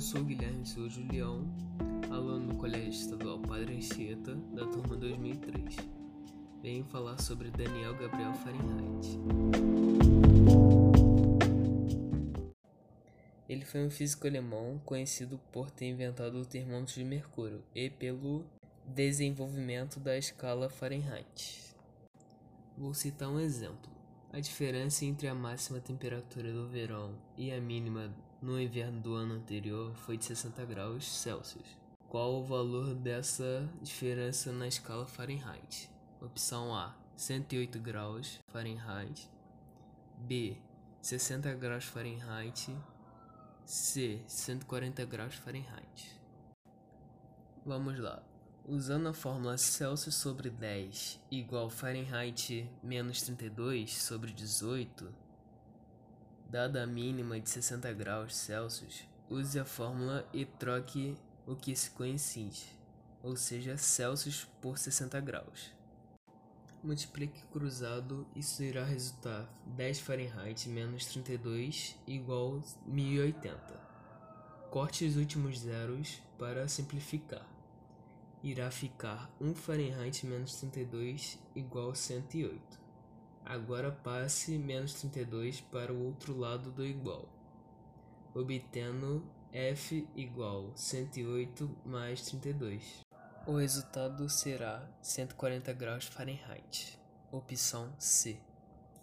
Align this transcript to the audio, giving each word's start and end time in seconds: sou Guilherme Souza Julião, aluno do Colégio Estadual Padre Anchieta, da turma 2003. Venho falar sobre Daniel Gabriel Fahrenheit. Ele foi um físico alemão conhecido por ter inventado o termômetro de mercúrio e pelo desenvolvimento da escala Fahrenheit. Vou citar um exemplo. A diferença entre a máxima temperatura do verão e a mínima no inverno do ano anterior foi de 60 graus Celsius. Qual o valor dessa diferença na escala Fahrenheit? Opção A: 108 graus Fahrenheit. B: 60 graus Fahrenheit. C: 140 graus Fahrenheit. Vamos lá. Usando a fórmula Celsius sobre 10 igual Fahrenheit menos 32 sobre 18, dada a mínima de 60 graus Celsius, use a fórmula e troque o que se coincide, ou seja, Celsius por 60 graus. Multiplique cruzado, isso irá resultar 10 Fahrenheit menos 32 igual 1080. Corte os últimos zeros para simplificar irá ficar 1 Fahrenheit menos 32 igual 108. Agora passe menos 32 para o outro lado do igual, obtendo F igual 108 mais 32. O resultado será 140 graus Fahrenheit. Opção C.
sou 0.00 0.22
Guilherme 0.22 0.66
Souza 0.66 0.90
Julião, 0.90 1.46
aluno 2.10 2.52
do 2.52 2.56
Colégio 2.56 2.90
Estadual 2.90 3.38
Padre 3.38 3.76
Anchieta, 3.76 4.34
da 4.52 4.66
turma 4.66 4.94
2003. 4.94 5.76
Venho 6.62 6.84
falar 6.84 7.18
sobre 7.18 7.50
Daniel 7.50 7.94
Gabriel 7.94 8.34
Fahrenheit. 8.34 9.18
Ele 13.48 13.64
foi 13.64 13.86
um 13.86 13.90
físico 13.90 14.26
alemão 14.26 14.78
conhecido 14.84 15.40
por 15.50 15.70
ter 15.70 15.88
inventado 15.88 16.34
o 16.40 16.44
termômetro 16.44 16.94
de 16.94 17.04
mercúrio 17.04 17.62
e 17.74 17.88
pelo 17.88 18.44
desenvolvimento 18.84 19.98
da 19.98 20.18
escala 20.18 20.68
Fahrenheit. 20.68 21.74
Vou 22.76 22.92
citar 22.92 23.30
um 23.30 23.40
exemplo. 23.40 23.90
A 24.30 24.40
diferença 24.40 25.06
entre 25.06 25.26
a 25.26 25.34
máxima 25.34 25.80
temperatura 25.80 26.52
do 26.52 26.68
verão 26.68 27.14
e 27.38 27.50
a 27.50 27.58
mínima 27.58 28.14
no 28.46 28.60
inverno 28.60 29.00
do 29.00 29.12
ano 29.16 29.34
anterior 29.34 29.92
foi 29.96 30.16
de 30.16 30.24
60 30.24 30.64
graus 30.66 31.04
Celsius. 31.04 31.66
Qual 32.08 32.36
o 32.36 32.44
valor 32.44 32.94
dessa 32.94 33.68
diferença 33.82 34.52
na 34.52 34.68
escala 34.68 35.04
Fahrenheit? 35.04 35.90
Opção 36.22 36.72
A: 36.72 36.94
108 37.16 37.80
graus 37.80 38.38
Fahrenheit. 38.52 39.28
B: 40.16 40.56
60 41.02 41.52
graus 41.54 41.86
Fahrenheit. 41.86 42.72
C: 43.64 44.22
140 44.28 45.04
graus 45.06 45.34
Fahrenheit. 45.34 46.16
Vamos 47.64 47.98
lá. 47.98 48.22
Usando 48.64 49.08
a 49.08 49.12
fórmula 49.12 49.58
Celsius 49.58 50.14
sobre 50.14 50.50
10 50.50 51.20
igual 51.32 51.68
Fahrenheit 51.68 52.70
menos 52.80 53.22
32 53.22 54.00
sobre 54.00 54.32
18, 54.32 55.12
dada 56.48 56.82
a 56.82 56.86
mínima 56.86 57.38
de 57.40 57.48
60 57.48 57.92
graus 57.92 58.36
Celsius, 58.36 59.04
use 59.28 59.58
a 59.58 59.64
fórmula 59.64 60.28
e 60.32 60.44
troque 60.44 61.16
o 61.46 61.54
que 61.54 61.74
se 61.74 61.90
coincide, 61.90 62.66
ou 63.22 63.36
seja, 63.36 63.76
Celsius 63.76 64.46
por 64.60 64.78
60 64.78 65.20
graus. 65.20 65.72
Multiplique 66.82 67.42
cruzado, 67.52 68.26
isso 68.36 68.62
irá 68.62 68.84
resultar 68.84 69.48
10 69.76 70.00
Fahrenheit 70.00 70.68
menos 70.68 71.06
32 71.06 71.96
igual 72.06 72.62
1080. 72.86 73.56
Corte 74.70 75.04
os 75.04 75.16
últimos 75.16 75.60
zeros 75.60 76.22
para 76.38 76.68
simplificar 76.68 77.56
irá 78.48 78.70
ficar 78.70 79.28
1 79.40 79.54
Fahrenheit 79.54 80.24
menos 80.24 80.54
32 80.56 81.38
igual 81.54 81.94
108. 81.94 82.85
Agora 83.56 83.90
passe 83.90 84.58
menos 84.58 84.92
32 84.92 85.62
para 85.62 85.90
o 85.90 86.04
outro 86.04 86.36
lado 86.36 86.70
do 86.70 86.84
igual, 86.84 87.26
obtendo 88.34 89.24
F 89.50 90.06
igual 90.14 90.70
108 90.76 91.74
mais 91.82 92.20
32. 92.20 93.00
O 93.46 93.56
resultado 93.56 94.28
será 94.28 94.86
140 95.00 95.72
graus 95.72 96.04
Fahrenheit. 96.04 97.00
Opção 97.32 97.90
C. 97.98 98.38